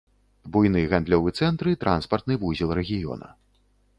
[0.53, 3.27] Буйны гандлёвы цэнтр і транспартны вузел рэгіёна.